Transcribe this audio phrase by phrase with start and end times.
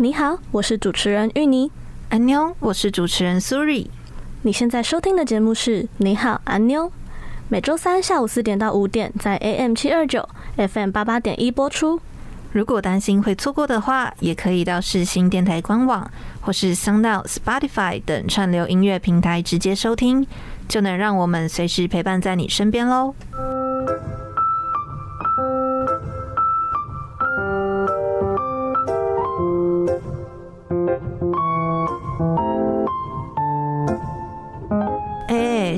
[0.00, 1.68] 你好，我是主持人芋泥。
[2.10, 3.84] 安妞，我是主持人苏瑞。
[4.42, 6.84] 你现在收听的节目是《你好，安妞》，
[7.48, 12.00] 每周三下午四点到五点在 AM 七二九 FM 八八点一播出。
[12.52, 16.08] 如果担心会错过的话，也可以到世新电台官网
[16.42, 20.24] 或是 SoundOut、Spotify 等串流音乐平台直接收听，
[20.68, 23.16] 就能让我们随时陪伴在你身边喽。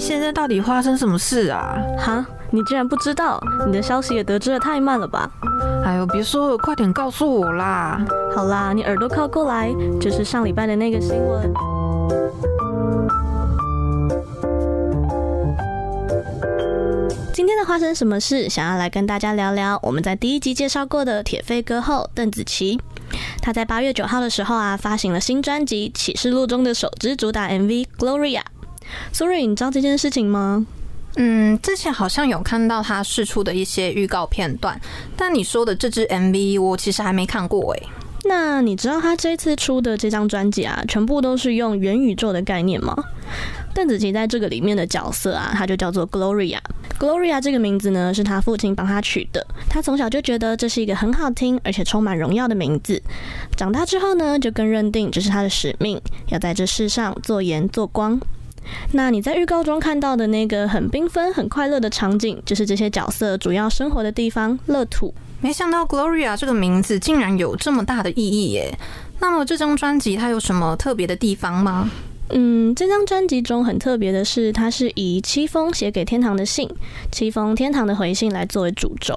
[0.00, 1.76] 现在到底发生什么事啊？
[1.98, 3.38] 哈，你竟然不知道？
[3.66, 5.30] 你的消息也得知的太慢了吧？
[5.84, 8.00] 哎呦，别说了，快点告诉我啦！
[8.34, 9.70] 好啦，你耳朵靠过来，
[10.00, 11.52] 就是上礼拜的那个新闻。
[17.32, 18.48] 今天的发生什么事？
[18.48, 22.80] 想要来跟大家聊聊我们在第一集介绍过的铁肺歌后邓紫棋。
[23.42, 28.40] 她在八月九号的时候啊，发行了新专辑《启示录》中的首支主打 MV《Gloria》。
[29.12, 30.66] 苏瑞，你知道这件事情吗？
[31.16, 34.80] 嗯，之前好像有看到他试出的一些预告片段，
[35.16, 37.82] 但你说的这支 MV 我其实还没看过诶。
[38.24, 42.94] 那你知道他这次出的这张专辑啊，全部都是用元宇宙的概念吗？
[43.74, 46.58] 邓紫棋在这个里面的角色啊，她就叫做 Gloria。
[46.98, 49.44] Gloria 这个名字呢，是她父亲帮她取的。
[49.68, 53.02] 她从小就觉得这是一个很好听而且充满荣耀的名字。
[53.56, 58.20] 长大之后呢，就更认定这是她的使命，要在这世上做盐做光。
[58.92, 65.14] 那你在预告中看到的那个很缤纷、很快乐的场景，就是这些角色主要生活的地方——乐土。
[65.40, 68.78] 没想到 Gloria 这个名字竟然有这么大的意义耶！
[69.20, 71.90] 那么这张专辑它有什么特别的地方吗？
[72.32, 76.68] 嗯，这张专辑中很特别的是，它是以七封写给天堂的信，
[77.10, 79.16] 七封天堂的回信来作为主轴。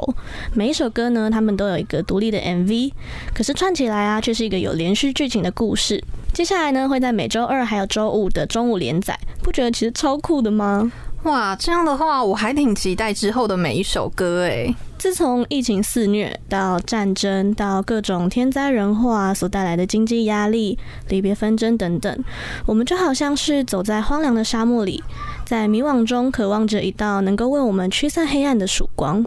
[0.54, 2.92] 每一首歌呢，他们都有一个独立的 MV，
[3.34, 6.04] 可是串起来啊，却是一个有连续剧情的故事。
[6.34, 10.92] 接下来呢，会在每周二还有周五的中午连载，不觉得其实超酷的吗？
[11.24, 14.74] 哇，这样的话我还挺期待之后的每一首歌诶。
[15.04, 22.24] 自从疫情肆虐，到战争，到各种天灾人祸所带来的经济压力、离别纷争等等，
[22.66, 25.04] 我们就好像是走在荒凉的沙漠里，
[25.46, 29.26] 在迷惘中渴望着一道能够为我们驱散黑暗的曙光。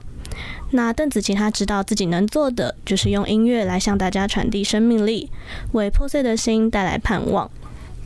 [0.71, 5.31] 那邓紫棋她知道自己能做的，就是用音乐来向大家传递生命力，
[5.73, 7.51] 为破碎的心带来盼望。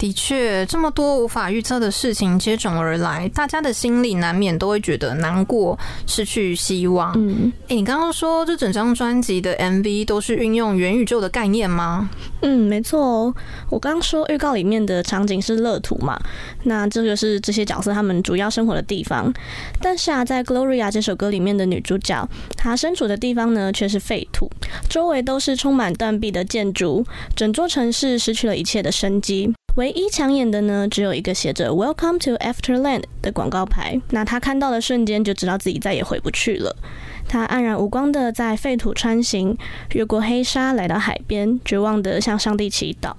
[0.00, 7.12] 的确，这么多无法预测的事情接踵而来，大家的心里难免都会觉得难过、失去希望。
[7.18, 12.08] 嗯，诶，你刚刚说这整张专辑的 MV 都是运用元宇宙的概念吗？
[12.40, 13.34] 嗯，没错哦。
[13.68, 16.18] 我刚刚说预告里面的场景是乐土嘛，
[16.64, 19.30] 那这个是这些角色他们主要生活的地方。
[19.82, 24.50] 但是啊，在《Gloria》这首歌里面的女主角，她身处的地方呢却是废土，
[24.88, 27.04] 周围都是充满断壁的建筑，
[27.36, 29.52] 整座城市失去了一切的生机。
[29.76, 34.00] 唯一抢眼的呢，只有一个写着 “Welcome to Afterland” 的广告牌。
[34.10, 36.76] 那他看到的瞬间，就知道自己再也回不去了。
[37.28, 39.56] 他黯然无光的在废土穿行，
[39.92, 43.12] 越过黑沙来到海边，绝望的向上帝祈祷。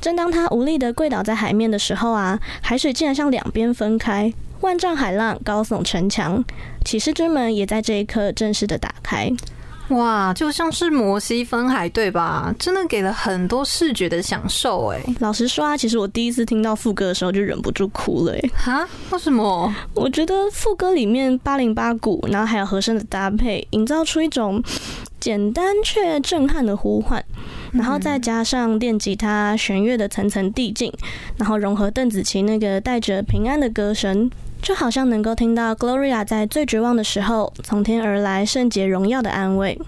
[0.00, 6.44] 正当他无力的跪倒在海面的时候啊，海水竟然向两边分开，万丈海浪高耸城墙，
[6.84, 9.32] 启示之门也在这一刻正式的打开。
[9.88, 12.54] 哇，就像是摩西分海，对吧？
[12.58, 15.02] 真的给了很多视觉的享受，哎。
[15.20, 18.50] 老实说啊，其实我第一次听到副歌的时候就忍不住哭了，哎。
[18.54, 18.88] 哈？
[19.10, 19.74] 为什么？
[19.94, 24.62] 我觉得副歌里面八零八鼓，然后还有和声的搭配，营造出一种
[25.18, 27.24] 简单却震撼的呼唤。
[27.72, 30.92] 然后再加上电吉他弦乐的层层递进，
[31.36, 39.80] 然后融合邓紫棋那个带着平安的歌声，就好像能够听到 Gloria 在最绝望的时候从天而来圣洁荣耀的安慰。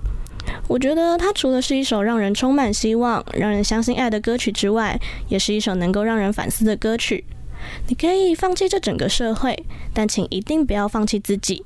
[0.66, 7.24] 我觉得它除了是一首让人充满希望、让人相信爱的歌曲之外，也是一首能够让人反思的歌曲。
[7.88, 11.62] 你可以放弃这整个社会，但请一定不要放弃自己。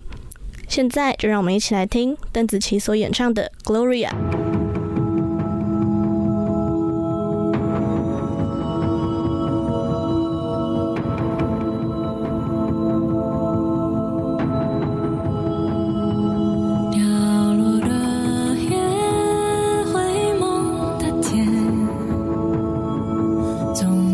[0.68, 4.08] 现在就让我们一起来听邓紫棋所演唱的《Gloria》。
[23.74, 24.13] 总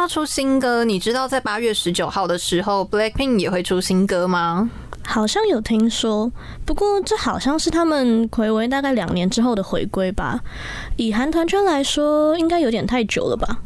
[0.00, 4.70] 到出新歌，你知道在八月十九号的时候，Blackpink 也会出新歌吗？
[5.04, 6.32] 好像有听说，
[6.64, 10.40] 不过这好像是他们回违大概两年之后的回归吧。
[10.96, 13.58] 以韩团圈来说，应该有点太久了吧？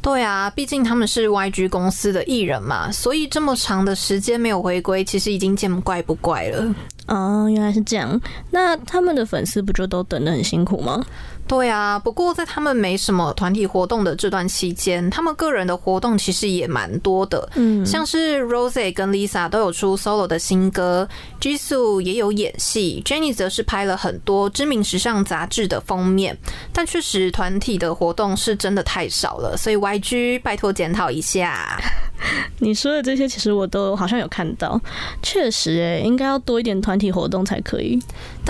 [0.00, 6.72] 对啊，毕竟他们是 YG 公司的艺人嘛，所以这么长的时间没有回归，其实已经见怪不怪了。
[7.08, 8.20] 哦，原来是这样。
[8.52, 11.04] 那他们的粉丝不就都等得很辛苦吗？
[11.50, 17.50] 对啊，不过在他们没什么团体活动的这段期间，他们个人的活动其实也蛮多的。
[17.56, 21.08] 嗯，像是 Rose 跟 Lisa 都有出 solo 的新歌
[21.40, 26.38] ，Jisoo 也有演戏，Jennie 则是拍了很多知名时尚杂志的封面。
[26.72, 31.76] 但确实团体的活动是真的太少了，所以 YG 拜托检讨一下。
[32.60, 34.80] 你说的这些，其实我都好像有看到，
[35.22, 37.98] 确实诶，应该要多一点团体活动才可以。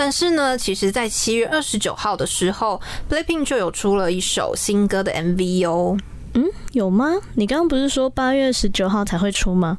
[0.03, 5.95] 但是呢，其实，在七月二十九号的时候，Blackpink 就有出了一首新歌的 MV 哦。
[6.33, 7.17] 嗯，有吗？
[7.35, 9.77] 你刚刚不是说八月十九号才会出吗？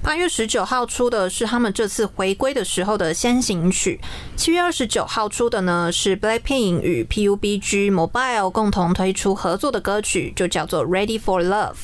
[0.00, 3.98] 八月十九号出的是他们这次回归的时候的先行曲，
[4.36, 11.74] 七月二十九号出的呢是 Blackpink 与 PUBG Mobile 共同推出合作的歌曲，就叫做 Ready for Love。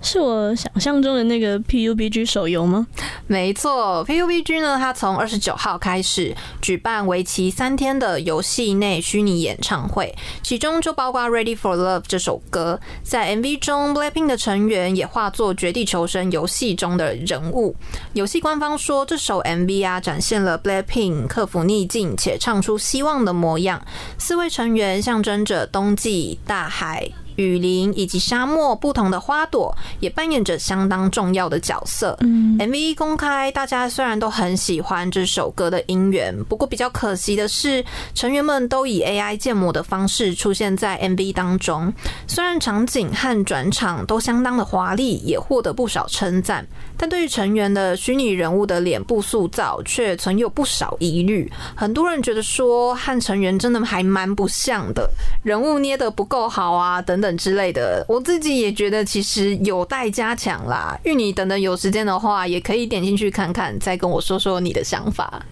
[0.00, 2.86] 是我想象中的那个 PUBG 手游吗？
[3.26, 12.78] 没错，PUBG 呢，它从二十九号开始举办为期三天的游戏内虚拟演唱会，其中就包括《Ready for Love》这首歌。
[13.02, 17.74] 在 MV 中，Blackpink 的成员也化作《绝地求生》游戏中的人物。
[18.12, 23.84] 游戏官方说，这首 MV 啊，展现了 Blackpink 克服逆境且唱出希望的模样。
[24.16, 27.10] 四位成员象征着冬季、大海。
[27.38, 32.16] 雨林以及沙漠不同的花朵也扮演着相当重要的角色。
[32.20, 41.92] 嗯，MV 公开，大家虽然都很喜欢这首歌的音源，不过比较可惜的是，成员们都以 AI 建模的方式出现在 MV 当中。
[42.26, 46.66] 虽然场景和转场都相当的华丽，也获得不少称赞，
[46.96, 51.50] 但对于成员的虚拟人物的脸部塑造却存有不少疑虑。
[51.76, 55.08] 很多人觉得说，和成员真的还蛮不像的，
[55.44, 57.27] 人物捏得不够好啊，等等。
[57.28, 60.98] 等之类的，我自己也觉得其实有待加强啦。
[61.04, 65.44] 芋泥等等，有时间的话也可以点进去看看，再跟我说说你的想法。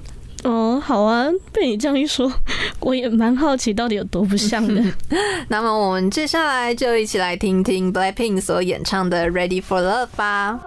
[0.44, 2.32] 哦，好啊，被你这样一说，
[2.80, 4.82] 我也蛮好奇到底有多不像的。
[5.48, 10.58] 那么我们接下来就一起来听听 BLACKPINK 所演唱的 READY FOR LOVE 吧。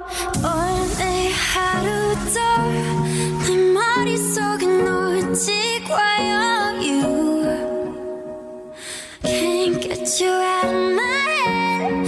[10.17, 12.07] you out of my head.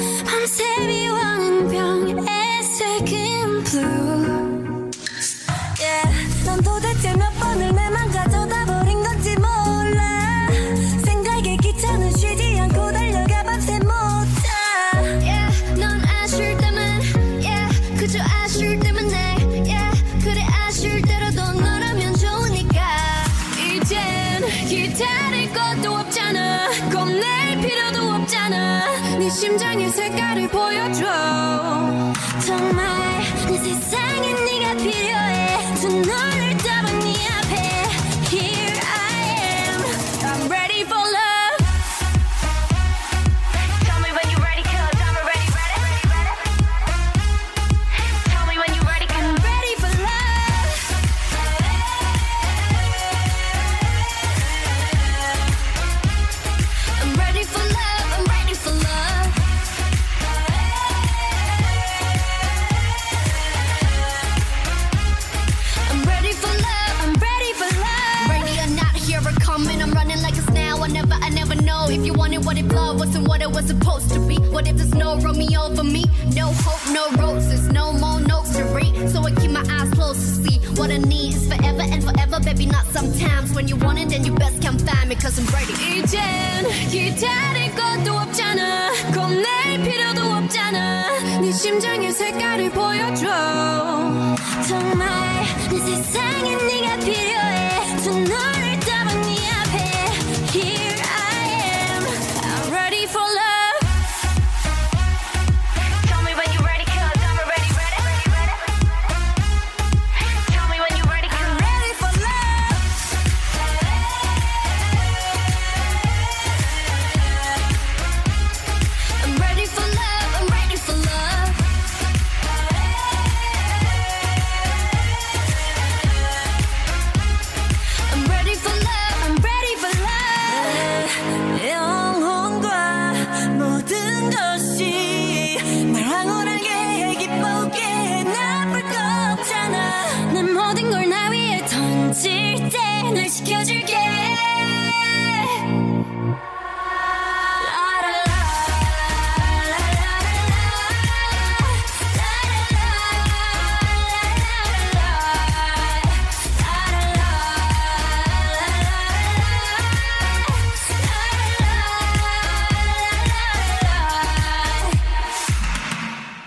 [3.71, 4.89] Blue.
[5.79, 6.09] Yeah
[6.45, 7.70] 난 도대체 몇 번을
[29.41, 31.40] 심장의 색깔을 보여줘.
[72.91, 74.35] love wasn't what it was supposed to be.
[74.53, 75.47] What if the snow rolled me
[75.83, 76.03] me?
[76.35, 79.09] No hope, no roses, no more notes to read.
[79.09, 82.39] So I keep my eyes closed to see what I need is forever and forever,
[82.39, 82.65] baby.
[82.65, 85.73] Not sometimes when you want it, then you best come find me, cause I'm ready.
[85.73, 86.19] 이젠
[86.91, 88.91] 기다릴 것도 없잖아.
[89.13, 91.39] 겁낼 필요도 없잖아.
[91.41, 93.25] 네 심장의 색깔을 보여줘.
[94.67, 95.07] 정말
[95.69, 97.97] 내 세상에 네가 필요해.
[98.03, 98.60] Tonight.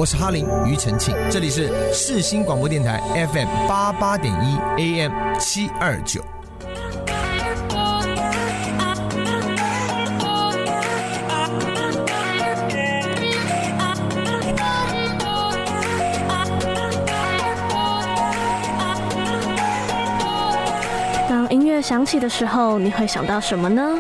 [0.05, 3.01] 我是哈林庾澄庆，这里是世新广播电台
[3.33, 4.35] FM 八八点
[4.77, 6.23] 一 AM 七二九。
[21.27, 23.99] 当音乐响起的时候，你会想到什么呢？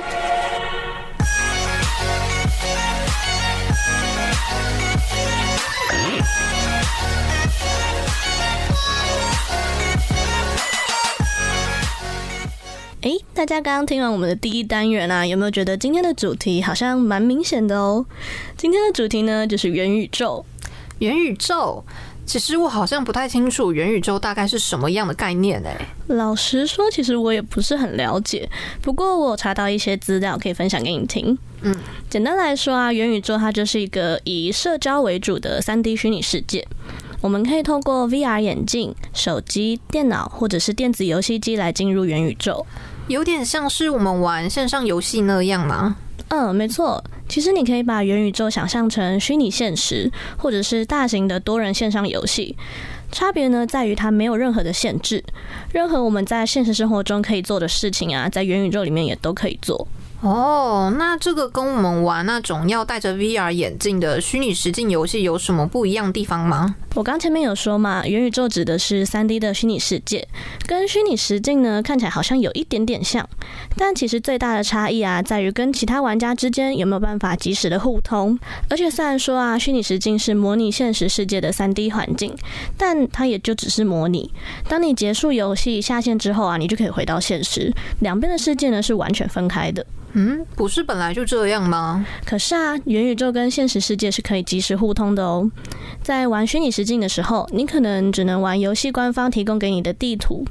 [13.35, 18.07] 大家刚刚听完我们的第一单元啊，有没有觉得今天的主题好像蛮明显的哦？
[18.57, 20.47] 今天的主题呢，就是元宇宙。
[21.01, 21.83] 元宇宙，
[22.25, 25.77] 其实我好像不太清楚元宇宙大概是什么样的概念诶。
[26.07, 28.49] 老实说，其实我也不是很了解。
[28.81, 31.37] 不过我查到一些资料可以分享给你听。
[31.63, 31.77] 嗯，
[32.09, 36.65] 简单来说啊，元宇宙它就是一个以社交为主的三 D 虚拟世界。
[37.21, 42.65] 我们可以透过 VR 眼镜、手机、电脑或者是电子游戏机来进入元宇宙。
[43.09, 45.97] 有点像是我们玩线上游戏那样吗？
[46.29, 47.03] 嗯，没错。
[47.29, 52.57] 其实你可以把元宇宙想象成虚拟现实，或者是大型的多人线上游戏。
[53.13, 55.23] 差别呢，在于它没有任何的限制，
[55.73, 59.87] 任何我们在现实生活中可以做的事情啊，在元宇宙里面也都可以做。
[60.25, 66.77] 哦，那这个跟我们玩那种要戴着 VR 眼镜的虚拟实境游戏有什么不一样地方吗？
[66.95, 70.27] 我刚前面有说嘛，元宇宙指的是 3D 的虚拟世界，
[70.67, 73.29] 跟虚拟实境呢看起来好像有一点点像，
[73.77, 78.39] 但其实最大的差异啊，在于跟其他玩家之间有没有办法及时的互通。
[78.71, 82.35] 而且虽然说啊，虚拟实境是模拟现实世界的 3D 环境，
[82.79, 84.33] 但它也就只是模拟。
[84.71, 89.85] 当你结束游戏下线之后啊，你就可以回到现实，两边的世界呢是完全分开的。
[90.17, 92.07] 嗯，不是本来就这样吗？
[92.25, 95.51] 可是啊，元宇宙跟现实世界是可以及时互通的哦。
[96.03, 100.45] 在玩虚拟实境的时候，你可能只能玩游戏官方提供给你的地图。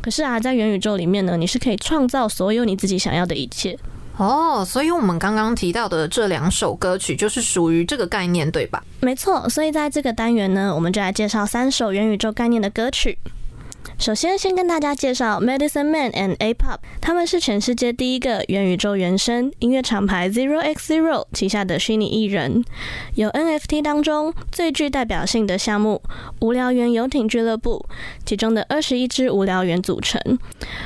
[0.00, 3.78] 可是啊，在元宇宙里面呢，你是可以创造所有你自己想要的一切。
[4.16, 8.82] 哦，所以我们刚刚提到的这两首歌曲就是属于这个概念，对吧？
[9.00, 13.18] 没错，所以在这个单元呢，我们就来介绍三首元宇宙概念的歌曲。
[14.02, 22.64] 首先，先跟大家介绍 Medicine Man and A-Pop，他们是全世界第一个元宇宙原声音乐厂牌 Zero X Zero 旗下的虚拟艺人，
[23.14, 26.02] 有 NFT 当中最具代表性的项目
[26.42, 27.86] “无聊猿游艇俱乐部”
[28.26, 30.20] 其中的二十一只无聊猿组成，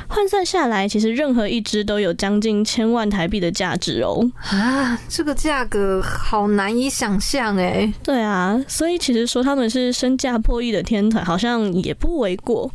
[0.08, 4.30] 换算下来，其实任何一只都有将近千万台币的价值哦。
[4.50, 7.90] 啊，这个价格好难以想象哎。
[8.02, 12.70] 对啊，所以其实说他们是身价破亿的天团，好像也不为过。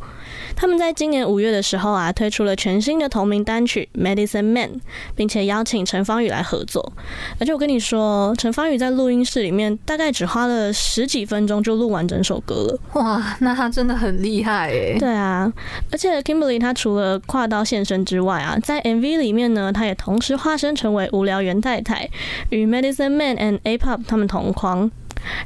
[0.54, 4.70] 他们在今年五月的时候啊，推出了全新的同名单曲《Medicine Man》，
[5.14, 6.92] 并且邀请陈芳宇来合作。
[7.38, 12.78] 而且我跟你说，陈芳宇在录音室里面大概只花了十几分钟就录完整首歌了。
[12.94, 14.96] 哇，那他真的很厉害诶。
[14.98, 15.52] 对啊，
[15.90, 22.08] 而且 Kimberly 他除了跨刀现身之外啊，在 MV 里面呢，他也同时化身成为无聊猿太太，
[22.50, 24.90] 与 Medicine Man and A-Pop 他们同框。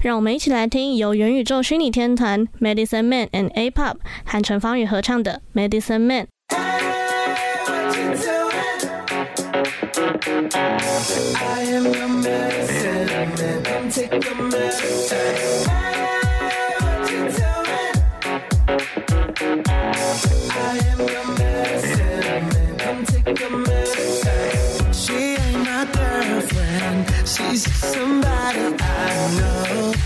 [0.03, 6.27] 让我们一起来听由元宇宙虚拟天团 Medicine Man and A Pop 和陈方宇合唱的 Medicine Man。
[11.39, 13.63] I am your medicine man.
[23.05, 24.93] Take your medicine.
[24.93, 27.07] She ain't my girlfriend.
[27.29, 29.56] She's somebody I know.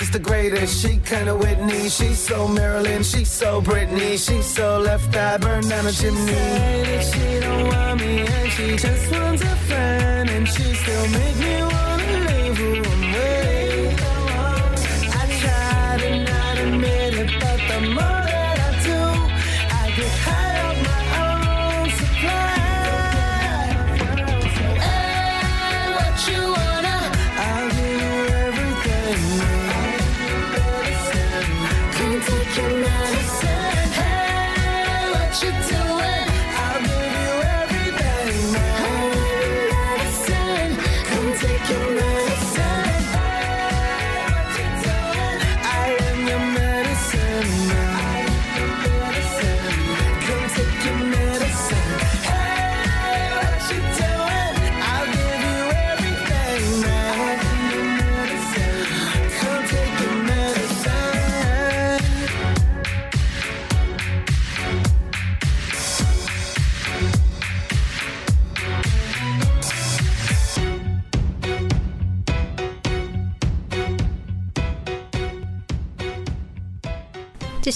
[0.00, 0.80] She's the greatest.
[0.80, 1.90] She kinda Whitney.
[1.90, 3.02] She's so Marilyn.
[3.02, 4.16] She's so Britney.
[4.16, 6.26] She's so left eye burn down a chimney.
[6.26, 10.72] She said that she don't want me and she just wants a friend and she
[10.72, 11.79] still make me wanna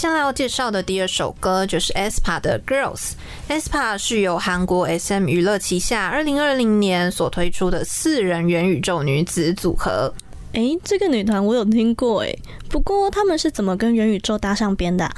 [0.05, 3.13] 下来要介绍的第二首歌就是 aespa 的 Girls。
[3.49, 10.13] aespa 是由韩国 SM 娱乐旗下二零二零年所推出的四人元宇宙女子组合。
[10.53, 12.39] 诶，这个女团我有听过诶，
[12.69, 15.15] 不过他们是怎么跟元宇宙搭上边的啊？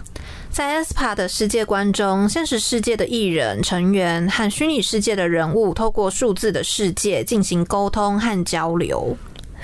[0.52, 9.16] 在 aespa 的世界观中，现实世界的艺人成员和虚拟世界的人物透过数字的世界进行沟通和交流。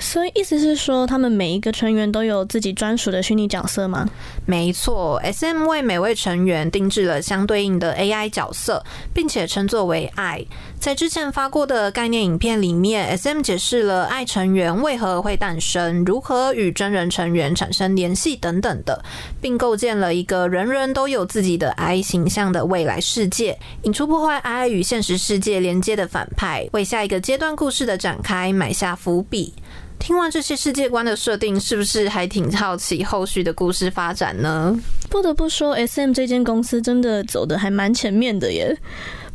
[0.03, 4.07] 所以意思是说，他们每一个成员都有自己专属的虚拟角色吗？
[4.45, 10.45] 没错，SM 为每位成员定制了相对应的 AI 角色，并且称作为爱。
[10.83, 19.01] 在之前发过的概念影片里面，SM 解释了爱成员为何会诞生，如何与真人成员产生联系等等的，
[19.39, 29.53] 并构建了一个人人都有自己的爱形象的未来世界，引出破坏爱与现实世界连接的反派，为下一个阶段故事的展开埋下伏笔。
[29.99, 34.77] 听完这些世界观的设定，是不是还挺好奇后续的故事发展呢？
[35.09, 38.77] 不得不说，SM 这间公司真的走得还蛮前面的耶。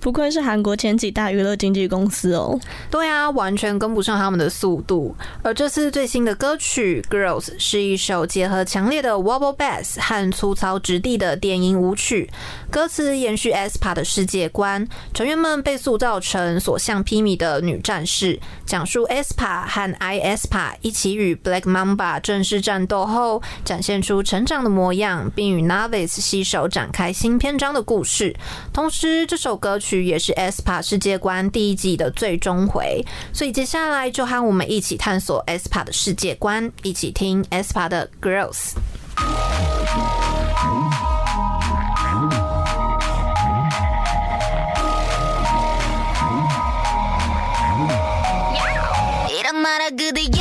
[0.00, 2.58] 不愧是韩国前几大娱乐经纪公司哦。
[2.90, 5.14] 对啊，完全跟不上他们的速度。
[5.42, 12.30] 而这次最新的歌曲《Girls》是一首结合强烈的 Wobble Bass 和粗糙质地的电音舞曲，
[12.70, 28.34] 歌词延续 SPA 的世界观，成员们被塑造成所向披靡的女战士，讲述 SPA 和 ISPA 一起与 Black Mamba 正式战斗后，展现出成长的模样，并与 Novice 携手展开新篇章的故事。
[28.72, 29.98] 同时，这首歌曲。
[30.08, 38.74] 也是 SPA 世界观第一季的最终回，所以接下来就和我们一起探索 SPA 的世界观，一起听 SPA 的 Girls。
[49.90, 50.37] Goodie.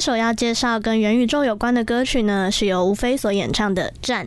[0.00, 4.24] 三首要介绍跟元宇宙有关的歌曲呢，是由吴飞所演唱的《战》，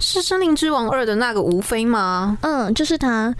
[0.00, 2.36] 是《森林之王二》的那个吴飞吗？
[2.40, 3.32] 嗯，就是他。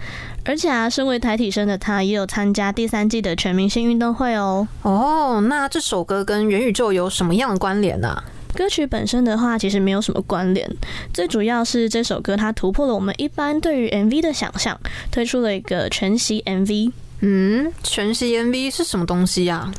[0.45, 4.65] 而且啊，身为台体生的他，也有参加第三季的全明星运动会哦。
[4.83, 8.23] 哦，那这首歌跟元宇宙有什么样的关联呢、啊？
[8.55, 10.65] 歌曲本身的话，其实没有什么关联，
[11.13, 14.79] 最主要是这首歌它突破了我们一般对于 MV 的想象，
[15.11, 16.93] 推出了一个全息 MV。
[17.19, 19.73] 嗯，全息 MV 是什么东西呀、啊？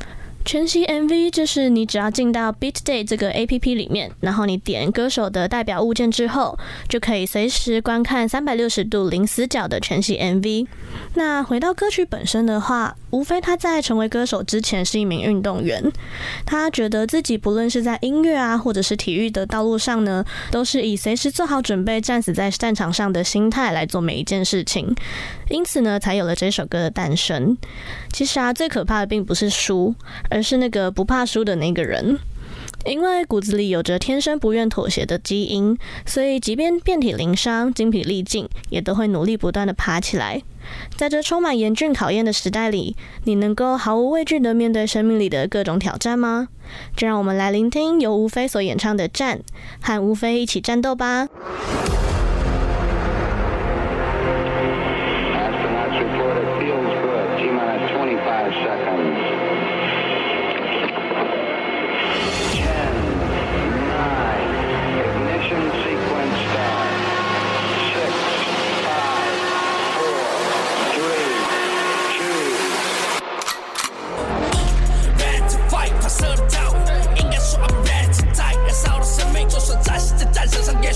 [0.46, 6.56] 全息 MV 就是你只要进到 BeatDay 这个 APP 里面，然后你点歌手的代表物件之后，
[6.88, 10.68] 就可以随时观看三百六十度零死角的全息 MV。
[11.14, 15.82] 那回到歌曲本身的话，无非他在成为歌手之前是一名运动员，
[16.44, 24.94] 他觉得自己不论是在音乐啊，或者是体育的道路上呢，都是以随时做好准备战死在战场上的心态来做每一件事情，
[25.50, 27.58] 因此呢，才有了这首歌的诞生。
[28.12, 29.92] 其实啊，最可怕的并不是输。
[30.36, 32.18] 而是那个不怕输的那个人，
[32.84, 40.42] 因为骨子里有着天生不愿妥协的基因，所以即便遍体鳞伤、精疲力尽，也都会努力不断地爬起来。
[40.94, 42.94] 在这充满严峻考验的时代里，
[43.24, 46.48] 你能够毫无畏惧地面对生命里的各种挑战吗？
[46.94, 49.38] 就让我们来聆听由吴飞所演唱的《战》，
[49.80, 51.28] 和吴飞一起战斗吧。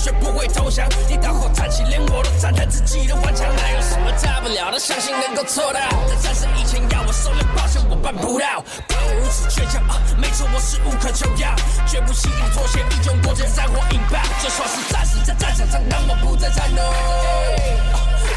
[0.01, 0.89] 血不会投降。
[1.07, 3.45] 你大后站起，连我都赞叹自己的顽强。
[3.55, 4.79] 哪有什么大不了的？
[4.79, 5.79] 相信能够做到。
[6.09, 8.65] 在战胜以前，要我受累，抱歉，我办不到。
[8.89, 10.01] 怪我如此倔强啊！
[10.17, 11.53] 没错，我是无可救药，
[11.85, 14.17] 绝不轻易妥协，依旧过着战火引爆。
[14.41, 16.81] 就算是战死在战场上，当我不再战斗。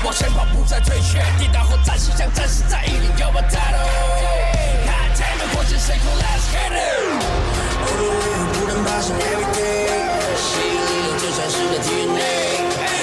[0.05, 1.17] 往前跑，不再退却。
[1.39, 3.81] 跌倒后，战士将战士在一里有我带路。
[4.85, 7.25] 看天的火箭升空，Let's get it。
[7.81, 10.84] 孤独永不能罢休，Every day，新。
[11.37, 12.63] 展示的 dna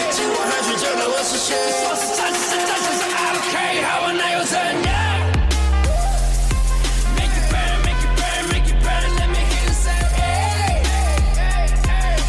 [0.09, 4.95] 尽管汗水浇呢我是谁我是战神战神之 archive 好吧那又怎样
[7.17, 9.91] make it burn make it burn make it burn let me hear you say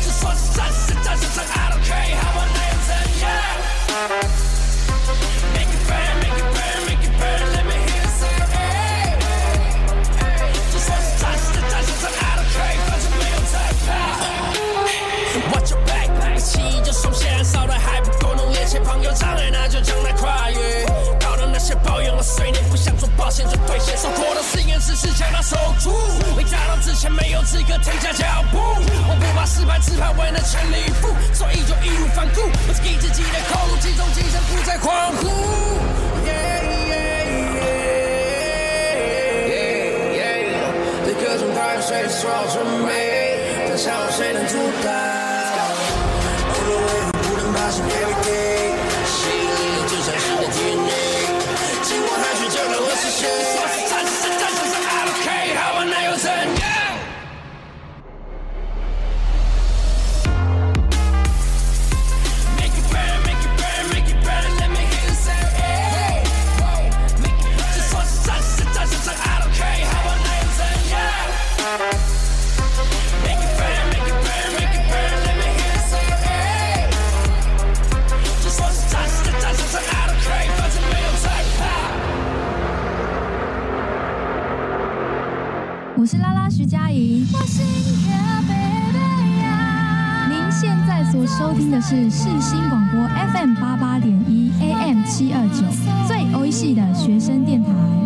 [0.02, 2.18] 就算是战神战 i don't care
[5.54, 8.26] make it burn make it burn make it burn let me hear you say
[10.66, 10.90] 就是
[11.22, 11.30] 战
[11.62, 13.38] 战 i don't care 反正没有
[15.52, 15.60] 我
[19.14, 20.84] 障碍，那就将它跨越。
[21.20, 23.96] 搞的那些抱怨和碎念，不想做抱歉，就兑现。
[23.96, 25.90] 说过的誓言，只是将它守住。
[26.36, 28.58] 没达到之前，没有资格停下脚步。
[28.58, 32.40] 我不怕失败，只怕为了全力以赴，所以就义无反顾。
[32.42, 35.28] 我只给自己的口集，中精神，不再恍惚。
[36.26, 37.52] Yeah, yeah, yeah.
[41.22, 42.90] 各种排水，所有准备，
[43.68, 45.11] 但想午谁能阻挡？
[86.12, 87.20] 是拉拉徐佳莹。
[90.28, 93.00] 您现在所收听的是世新广播
[93.32, 95.64] FM 八八点一 AM 七二九
[96.06, 98.01] 最欧系的学生电台。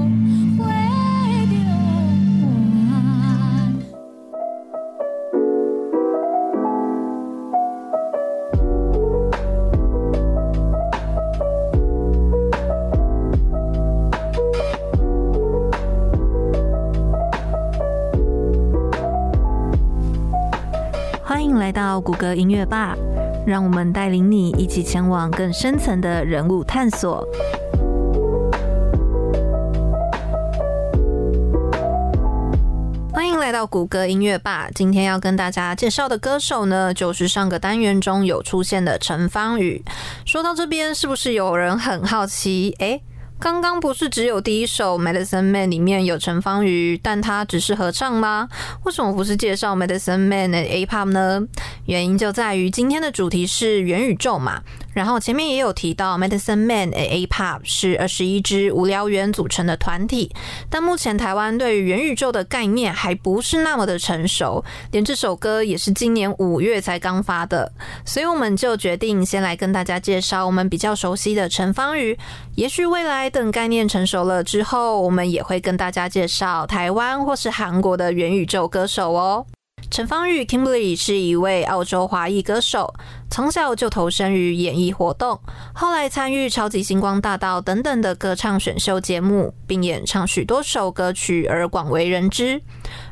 [22.16, 22.96] 歌音乐吧，
[23.46, 27.26] 让我们带领你一起前往更深层的人物探索。
[33.12, 39.84] 欢迎来到谷歌音乐吧，今天要跟大家介绍的歌手呢，就是上个单元中有出现的陈芳语。
[40.24, 42.74] 说到这边，是不是有人很好奇？
[42.78, 43.02] 诶
[43.38, 48.48] 刚刚不是只有第一首《Medicine Man》里面有陈芳瑜，但他只是合唱吗？
[48.84, 51.42] 为什么不是介绍《Medicine Man》的 A-pop 呢？
[51.84, 54.62] 原因就在于今天的主题是元宇宙嘛。
[54.94, 60.34] 然后前面也有提到，Medicine Man 的 A-pop 是二十一支无聊猿组成的团体，
[60.70, 67.70] 但目前台湾对于元宇宙的概念还不是那么的成熟，连这首歌也是今年五月才刚发的，
[68.06, 72.18] 所以我们就决定先来跟大家介绍我们比较熟悉的陈芳瑜。
[72.54, 79.46] 也许未来等概念成熟了之后，我们也会跟大家介绍台湾或是韩国的元宇宙歌手哦。
[79.88, 82.92] 陈芳语 Kimberly 是一位澳洲华裔歌手。
[83.30, 85.38] 从小就投身于演艺活动，
[85.74, 92.62] 后来参与《超级星光大道》等等的歌唱选秀节目，并演唱许多首歌曲而广为人知。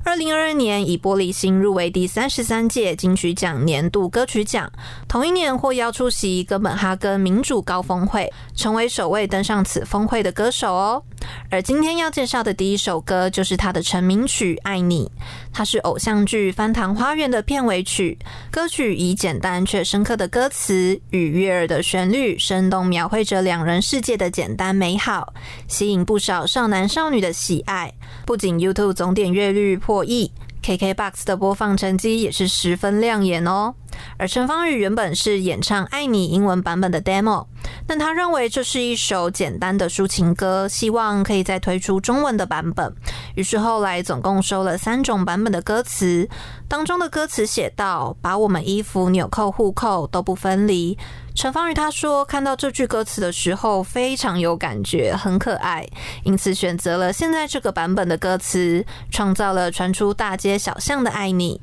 [0.04, 4.70] 二零二二年以《玻璃心》入围第三十三届金曲奖年度歌曲奖，
[5.08, 11.02] 同一年获邀出席哥本哈根民主高峰会，成为首位登上此峰会的歌手哦。
[11.50, 15.10] 而今天要介绍的第一首歌就是他的成名曲《爱你》，
[15.52, 18.18] 它是偶像剧《翻糖花园》的片尾曲，
[18.50, 25.32] 歌曲以简单却深刻的歌词与悦耳的旋律，生动描绘着两人世界的简单美好，
[25.66, 27.90] 吸引不少少男少女的喜爱。
[28.24, 30.32] 不仅 YouTube 总点阅率破亿。
[30.64, 33.74] KKBOX 的播放成绩也是十分亮眼哦。
[34.18, 37.46] 而陈芳语原本是演唱《爱你》英文版本的 demo，
[37.86, 42.94] 但他认为这是一首简单的抒情歌，希望可以再推出中文的版本。
[43.34, 46.28] 于是后来总共收了三种版本的歌词，
[46.68, 50.96] 当中的歌词写道：“把我们衣服纽扣互扣都不分离。”
[51.34, 55.84] 陈芳语他说，看到这句歌词的时候非常有感觉，很可爱，
[56.22, 61.60] 因此选择了现在这个版本的歌词，创造了传出大街小巷的爱你。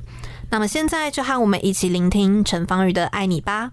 [0.52, 3.70] 那么现在就和我们一起聆听陈芳语的《爱你》吧。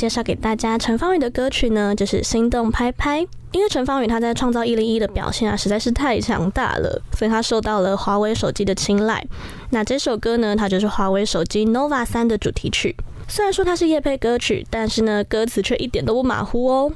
[0.00, 3.20] 介绍给大家陈芳语的歌曲呢，就是《心动拍拍》。
[3.52, 9.22] 因为陈芳语她在创造一零一的表现啊，实在是太强大了，所以她受到了华为手机的青睐。
[9.68, 12.96] 那这首歌呢，它就是华为手机 Nova 三的主题曲。
[13.28, 16.90] 虽然说它是夜配歌曲，但是呢，歌词却一点都不马虎哦。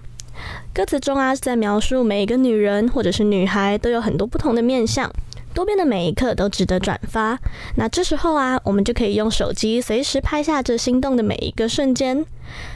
[0.72, 5.12] 歌词中啊，是在描述每一个女人或者是女孩都有很多不同的面相。
[5.54, 7.38] 多变的每一刻都值得转发。
[7.76, 12.26] 那这时候啊，我们就可以用手机随时拍下这心动的每一个瞬间。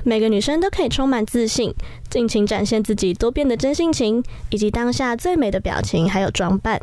[0.04, 1.74] 每个女生都可以充满自信，
[2.08, 6.80] 尽情展现自己多变的真性情，以及当下最美的表情还有装扮。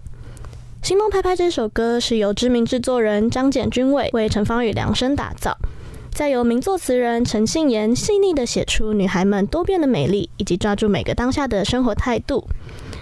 [0.87, 5.57] 《心动拍拍》这首歌是由知名制作人张简君伟为陈芳语量身打造，
[6.11, 12.47] 再由名作词人陈信妍细腻地写出女孩们多变的美丽，以及抓住每个当下的生活态度。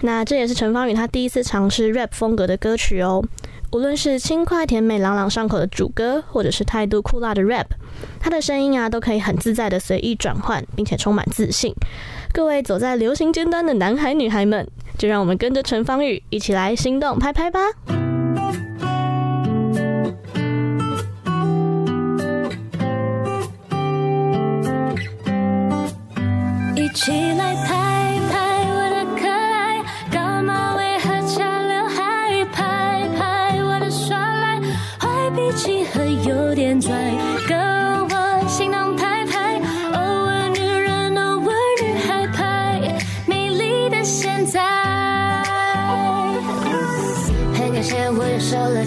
[0.06, 3.24] 那这也是陈芳语他第一次尝试 rap 风格的歌曲哦。
[3.72, 7.64] 无论是轻快甜美、朗朗上口的主歌，或者是态度酷辣的 rap，
[8.20, 11.74] 他的声音啊都可以很自在的随意转换，并且充满自信。
[12.34, 17.60] 各位走在流行尖端的男孩女孩们，就让我们跟着陈芳语一起来心动拍拍吧！
[26.76, 27.54] 一起来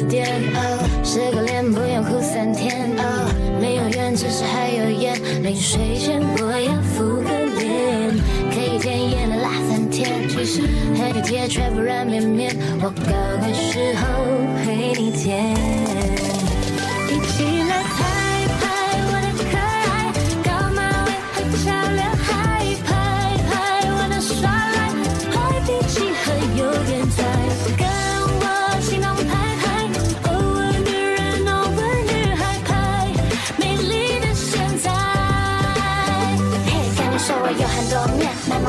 [0.10, 3.30] 点哦，失个恋不用哭三天哦。
[3.60, 5.16] 没有怨，只是还有烟。
[5.44, 7.30] 临睡前我要敷个
[7.60, 8.18] 脸，
[8.52, 9.52] 可以甜也能辣。
[9.70, 10.62] 三天其实
[10.96, 12.56] 很体贴，全部软绵绵。
[12.82, 14.06] 我高怪时候
[14.64, 15.54] 陪你甜，
[17.10, 18.17] 一起来。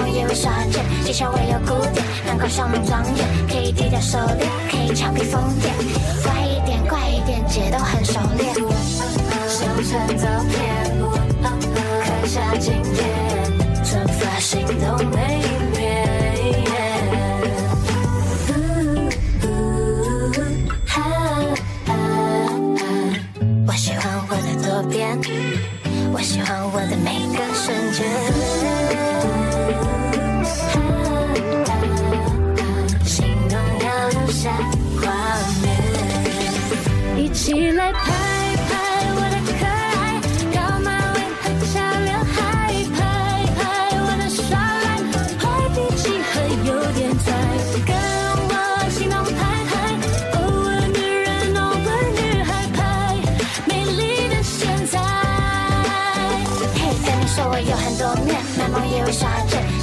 [0.05, 0.29] 甜。
[1.05, 5.73] 技巧唯有古典，能够笑容庄严，可以低调收敛，可以俏皮疯癫，
[6.23, 8.55] 乖一点怪一点，姐都很熟练。
[9.49, 10.59] 上传照片，
[12.05, 13.09] 看下今天，
[13.83, 15.43] 转发心动没
[15.75, 15.79] 变。
[23.67, 25.19] 我喜欢我的多变，
[26.13, 28.38] 我喜欢我的每个瞬间。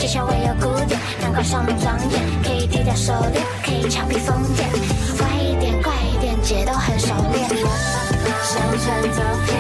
[0.06, 4.64] 贱，技巧唯有古典，能够笑容庄严，可以低调收敛，可以俏皮疯癫，
[5.18, 7.50] 乖一点怪一点，姐都很熟练。
[8.44, 9.58] 上传照片，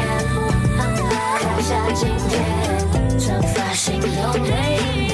[1.39, 2.33] 刻下今天，
[3.17, 5.04] 转发心动每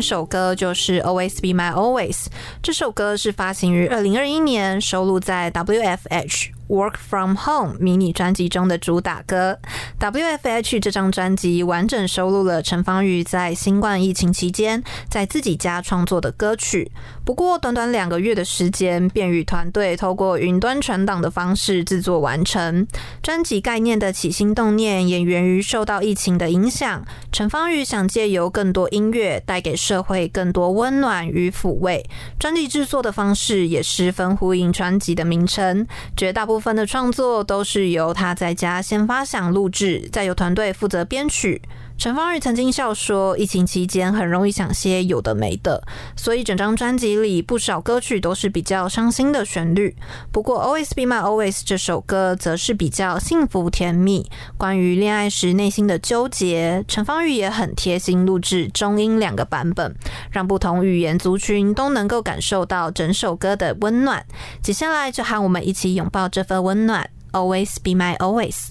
[0.00, 2.26] 首歌就是 Always Be My Always，
[2.62, 6.59] 这首歌是发行于二零二一年，收录在 WFH。
[6.70, 9.58] Work from Home 迷你专辑中的主打歌
[9.98, 16.92] ，WFH 这张专辑完整收录了陈芳语在新冠疫情期间在自己家创作的歌曲。
[17.24, 22.86] 不过短短两个月的时间，便与团队透过云端传档的方式制作完成。
[23.20, 32.08] 专辑概念的起心动念也源于受到疫情的影响，陈芳语想借由更多音乐带给社会更多温暖与抚慰。
[32.38, 35.84] 专辑制作的方式也十分呼应专辑的名称，
[36.16, 36.59] 绝大部分。
[36.60, 41.62] 部分的创作都是由他在家先发想录制，再由团队负责编曲。
[42.00, 45.82] 陈芳玉曾经笑说，疫情期间很容易想些有的没的，
[46.16, 49.94] 所以整张专辑里不少歌曲都是比较伤心的旋律。
[50.32, 54.26] 不过《Always Be My Always》这首歌则是比较幸福甜蜜，
[54.56, 56.82] 关于恋爱时内心的纠结。
[56.88, 59.94] 陈芳玉也很贴心录制中英两个版本，
[60.30, 64.24] 让不同语言族群都能够感受到整首歌的温暖。
[64.62, 68.68] 接下来就和我们一起拥抱这份温暖，《Always Be My Always》。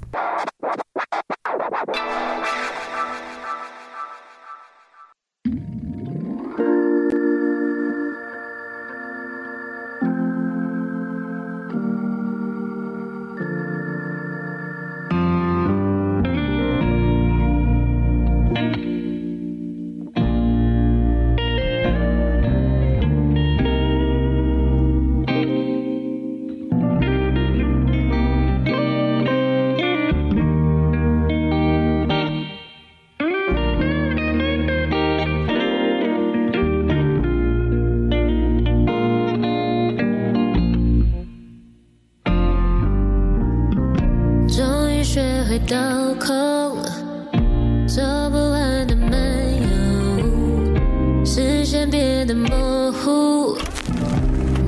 [52.30, 53.58] 的模糊，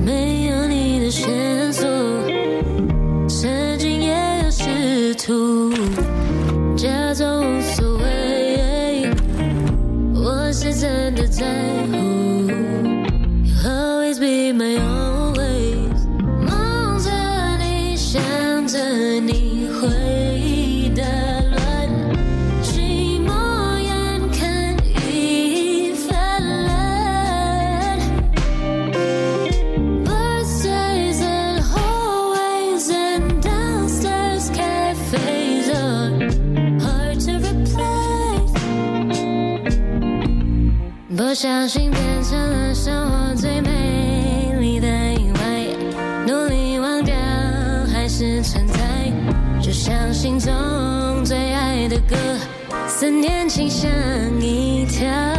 [0.04, 1.88] 没有你的线索，
[3.28, 5.72] 曾经也有试图
[6.76, 9.08] 假装无所谓，
[10.12, 11.81] 我是真的在。
[41.42, 45.66] 小心变成了生活最美丽的意外
[46.24, 47.12] 努力忘掉
[47.92, 49.12] 还是存在
[49.60, 50.54] 就像心中
[51.24, 52.14] 最爱的歌
[52.86, 53.90] 思念请像
[54.40, 55.31] 一条。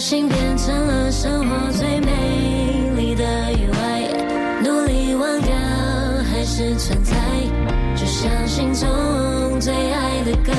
[0.00, 4.00] 心变成了生活最美丽的意外，
[4.64, 5.52] 努力忘掉
[6.24, 7.14] 还是存在，
[7.94, 10.52] 就像心中最爱的歌，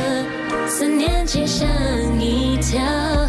[0.67, 1.67] 思念情像
[2.19, 3.20] 一条。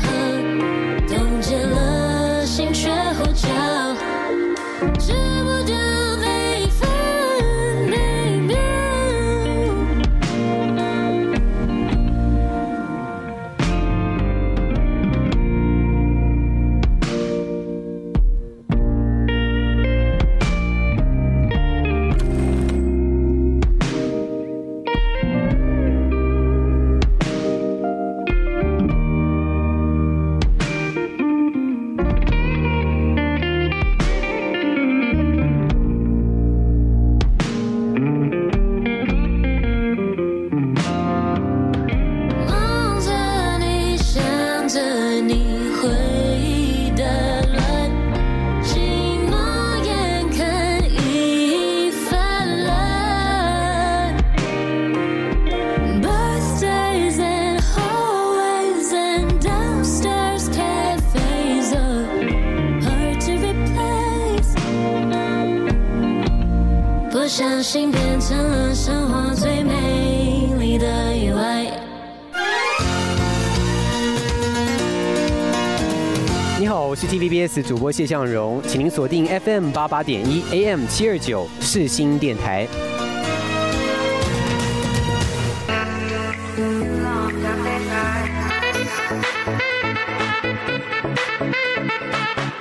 [77.55, 82.67] 是主播谢向荣，请您锁定 FM 八八点一 AM 七二九世新电台。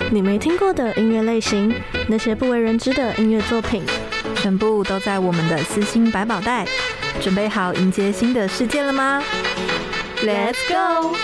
[0.10, 1.74] 你没听过的音乐类型，
[2.10, 3.82] 那些不为人知的音乐作品，
[4.36, 6.68] 全部都在我们的私心百宝袋。
[7.22, 9.24] 准备好迎接新的世界了吗
[10.18, 11.16] ？Let's go！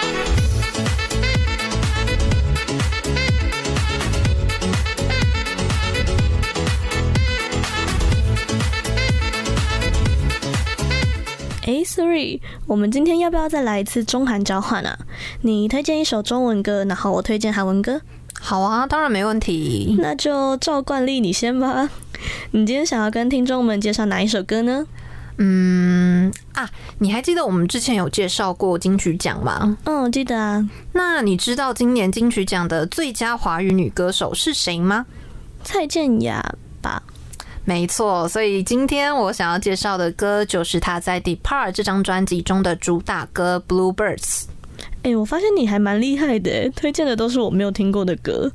[11.97, 14.97] 哎，Siri，我们今天要不要再来一次中韩交换啊？
[15.41, 18.01] 你推荐一首中文歌，然后我推荐韩文歌。
[18.39, 19.95] 好啊，当然没问题。
[19.99, 21.89] 那就照惯例，你先吧。
[22.51, 24.85] 你今天想要跟听众们介绍哪一首歌呢？
[25.39, 26.69] 嗯啊，
[26.99, 29.77] 你还记得我们之前有介绍过金曲奖吗？
[29.85, 30.67] 嗯，记得啊。
[30.93, 35.05] 那你知道今年金曲奖的最佳华语女歌手是谁吗？
[35.63, 37.01] 蔡健雅吧。
[37.67, 44.17] 没错，所以今天我想要介绍的歌就是他在《Depart》这张专辑中的主打歌《Bluebirds》。
[45.03, 48.51] 哎、我发现你还蛮厉害的，推荐的都是我没有听过的歌。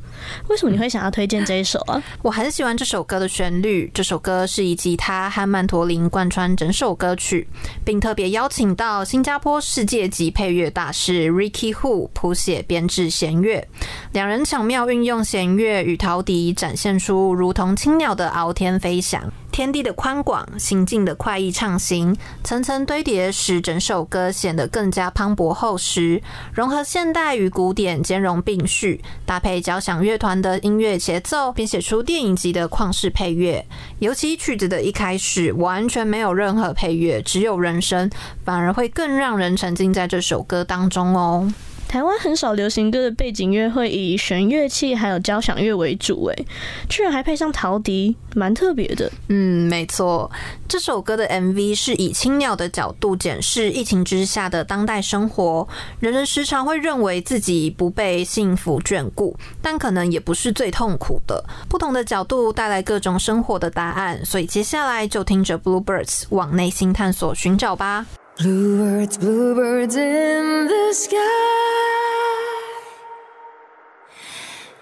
[0.48, 2.02] 为什么你会想要推荐这一首啊？
[2.20, 7.48] 我很喜欢这首歌的旋律，这首歌是以吉他和曼陀林贯穿整首歌曲，
[7.86, 13.66] 并特别邀请到新加坡世界级配乐大师 Ricky Hu 谱写编制弦乐，
[14.12, 19.32] 两人巧妙运用弦乐与陶笛，展现出如同青鸟的翱天飞翔。
[19.52, 26.22] 天地的宽广，行进的快意畅行，层层堆叠使整首歌显得更加磅礴厚实。
[26.54, 33.64] 融合现代与古典兼容并蓄，搭配交响乐团的音乐节奏，并写出电影级的旷世配乐。
[33.98, 38.10] 尤其曲子的一开始完全没有任何配乐，只有人声，
[38.46, 41.52] 反而会更让人沉浸在这首歌当中哦。
[41.92, 46.46] 台湾很少流行歌的背景乐会以弦乐器还有交响乐为主，诶，
[46.88, 49.12] 居然还配上陶笛，蛮特别的。
[49.28, 50.30] 嗯，没错，
[50.66, 55.68] 这首歌的 MV 是以青鸟的角度检视疫情之下的当代生活。
[56.00, 61.44] 人人时常会认为自己不被幸福眷顾，但可能也不是最痛苦的。
[61.68, 68.06] 不同的角度带来各种生活的答案，所以接下来就听着 Bluebirds 往内心探索寻找吧。
[68.38, 71.18] Bluebirds, bluebirds in the sky.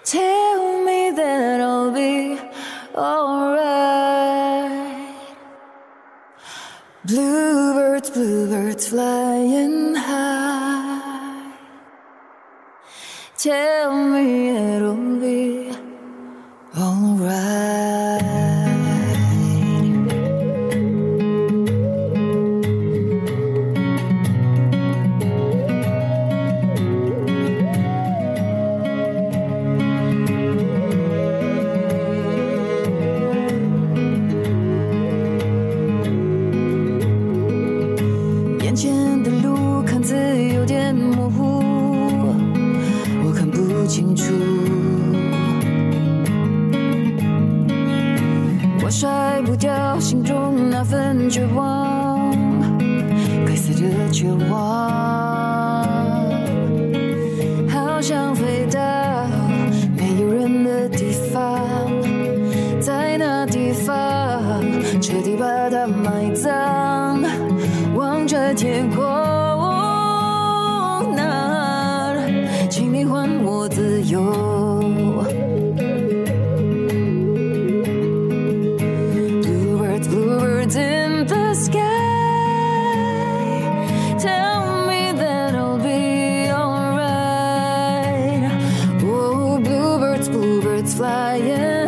[0.05, 2.39] Tell me that I'll be
[2.95, 3.51] alright.
[7.03, 11.51] Bluebirds, bluebirds flying high.
[13.37, 15.71] Tell me it'll be
[16.77, 17.80] alright.
[50.01, 50.40] 绝
[90.95, 91.80] flying.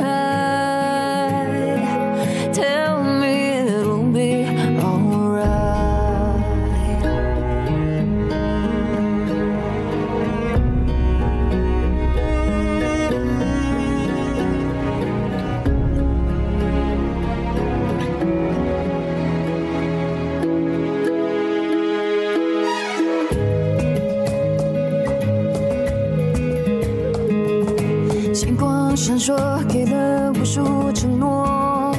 [30.43, 31.95] 结束承诺，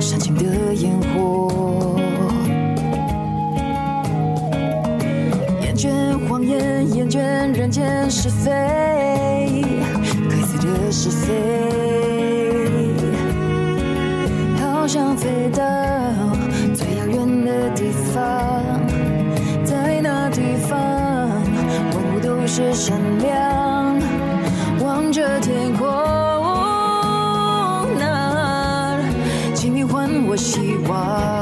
[0.00, 2.00] 煽情的烟火，
[5.60, 5.90] 厌倦
[6.26, 7.20] 谎言，厌倦
[7.54, 8.50] 人间是非，
[10.30, 11.34] 该死的是非，
[14.62, 15.62] 好想飞到
[16.72, 18.80] 最遥远的地方，
[19.66, 20.80] 在那地方，
[21.92, 23.43] 梦都是闪亮。
[30.86, 31.33] 我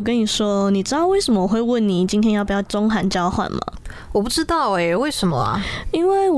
[0.00, 3.60] 我跟你说，你知道为什么我会问你今天要不要中韩交换吗？
[4.12, 5.60] 我不知道哎、为什么啊？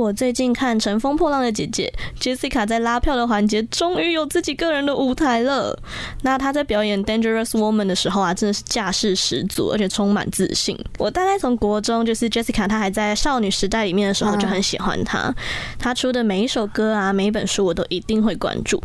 [0.02, 5.78] 我最近看《乘风破浪的姐姐》，Jessica 在拉票的环节终于有自己个人的舞台了。
[6.22, 10.78] 那她在表演《Dangerous Woman》的时候啊，真的是架势十足，而且充满自信。
[10.98, 15.34] 我大概从国中就是 Jessica，她还在少女时代里面的时候就很喜欢她。
[15.78, 18.82] 她出的每一首歌啊，每一本书我都一定会关注。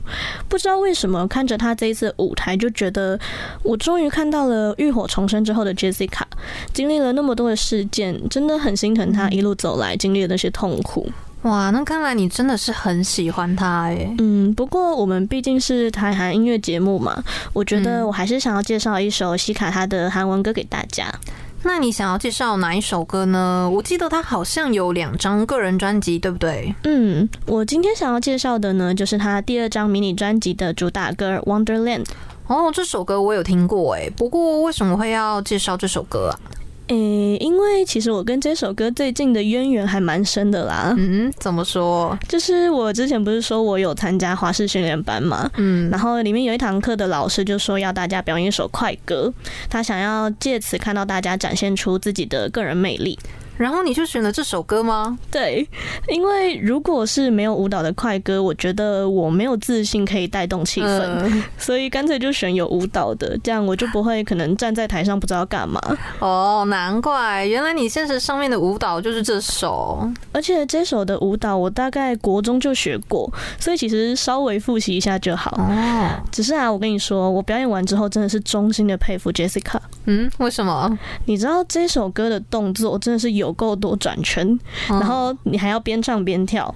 [0.47, 3.19] 不知道为什么，看着她这一次舞台，就觉得
[3.63, 6.21] 我终于看到了浴火重生之后的 Jessica，
[6.71, 8.77] 经历了那么多的事件，真的很。
[8.77, 11.06] 心疼她一路走来经历的那些痛苦，
[11.47, 11.69] 哇！
[11.69, 14.13] 那看来你真的是很喜欢他哎。
[14.17, 17.23] 嗯，不过我们毕竟是台韩音乐节目嘛，
[17.53, 21.11] 我觉得我还是想要介绍一首西卡他的韩文歌给大家。
[21.63, 23.69] 那你想要介绍哪一首歌呢？
[23.73, 26.73] 我记得他好像有两张个人专辑，对不对？
[26.83, 32.05] 嗯，我今天想要介绍的呢，就是他第二张迷你专辑的主打歌《Wonderland》。
[32.47, 36.33] 哦，这首歌我有听过哎，不过为什么会要介绍这首歌啊？
[36.87, 40.93] 诶、欸，因为其实我跟这首歌最近的渊源还蛮深的啦。
[40.97, 42.17] 嗯，怎么说？
[42.27, 49.33] 就是我之前不是说我有参加华视训练班嘛，嗯，然后里面有一堂课的老师就说要大家表演一首快歌，
[49.69, 53.19] 他想要借此看到大家展现出自己的个人魅力。
[53.57, 55.17] 然后你就选了这首歌吗？
[55.31, 55.67] 对，
[56.07, 65.81] 因为如果是没有舞蹈的快歌，我觉得我没有自信可以带动气氛，嗯、所以干脆就选有舞蹈的，这样我就不会可能站在台上不知道干嘛。
[66.19, 73.27] 哦，难怪，原来你现实上面的舞蹈就是这首，而且这首的舞蹈我大概国中就学过，
[73.59, 75.51] 所以其实稍微复习一下就好。
[75.57, 79.79] 哦，只是啊，我跟你说，我表演完之后真的是衷心的佩服 Jessica。
[80.05, 80.95] 嗯，为什么？
[81.25, 83.46] 你知道这首歌的动作真的是有。
[83.47, 86.73] 有够多转圈，然后你还要边唱边跳。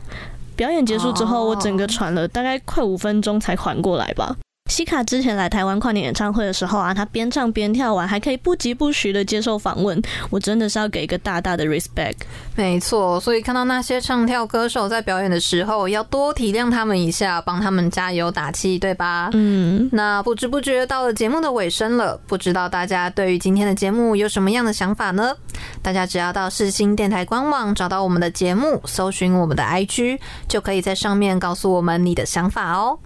[0.55, 4.35] 表演结束之后，我整个喘了大概快五分钟才缓过来吧。
[4.71, 12.15] 西卡之前来台湾跨年演唱会的时候啊，他边唱边跳完，还可以不疾不徐的接受访问，我真的是要给一个大大的 respect。
[12.55, 19.29] 没错，所以看到那些唱跳歌手在表演的时候，要多体谅他们一下，帮他们加油打气，对吧？
[19.33, 25.35] 嗯，那不知不觉到了节目的尾声了，不知道大家对于今天的节目有什么样的想法呢？
[25.81, 30.17] 大家只要到世新电台官网找到我们的节目，搜寻我们的 IG，
[30.47, 32.97] 就可以在上面告诉我们你的想法哦。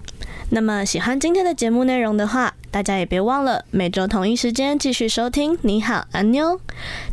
[0.50, 5.58] 那么喜欢今天的节目内容的话，大家也别忘了每周同一时间继续收听。
[5.64, 6.60] 你好，安妞。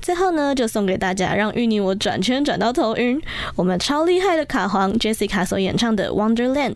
[0.00, 3.20] 最后呢，就送给大家让芋泥我转圈转到头晕，
[3.56, 6.74] 我们超厉害的卡皇 Jessica 所演唱的《Wonderland》。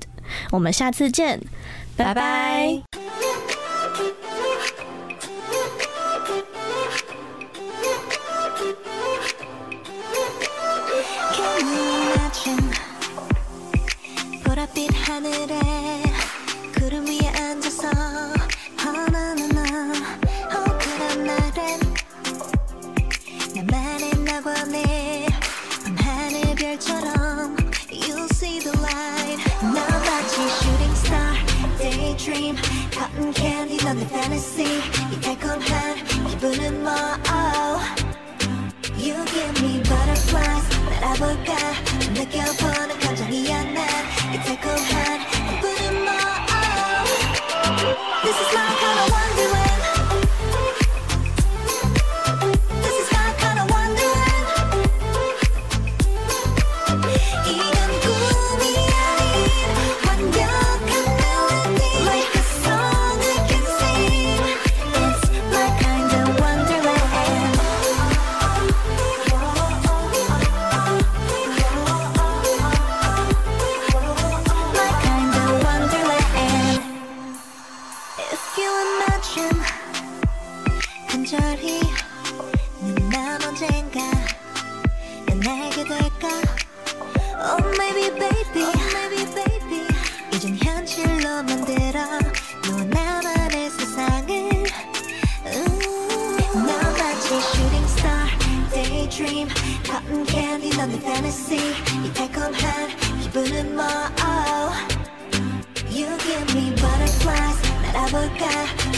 [0.50, 1.40] 我们下次见，
[1.96, 2.82] 拜拜。
[34.36, 34.82] fantasy
[35.12, 36.92] 이 달콤한 기분은 뭐
[38.98, 41.56] You give me butterflies 날아볼까
[42.12, 43.05] 느껴보는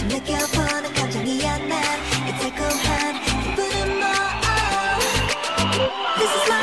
[0.04, 1.74] 난 느껴보는 감정이야 난
[2.28, 4.74] 이 달콤한 기분은 뭐 oh.
[6.18, 6.57] This is my